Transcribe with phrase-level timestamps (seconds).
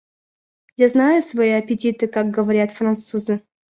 [0.77, 3.43] Я знаю свои аппетиты, как говорят французы.